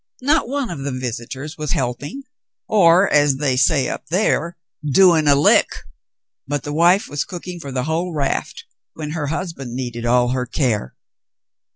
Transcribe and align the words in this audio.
Not 0.23 0.49
one 0.49 0.71
of 0.71 0.79
the 0.79 0.91
visitors 0.91 1.59
was 1.59 1.73
helping, 1.73 2.23
or, 2.67 3.07
as 3.13 3.37
they 3.37 3.55
say 3.55 3.87
up 3.87 4.07
there, 4.07 4.57
'doing 4.83 5.27
a 5.27 5.35
hck,' 5.35 5.75
but 6.47 6.63
the 6.63 6.73
vdie 6.73 7.07
was 7.07 7.23
cooking 7.23 7.59
for 7.59 7.71
the 7.71 7.83
vrhole 7.83 8.11
raft 8.15 8.65
when 8.95 9.11
her 9.11 9.27
husband 9.27 9.75
needed 9.75 10.07
all 10.07 10.29
her 10.29 10.47
care. 10.47 10.95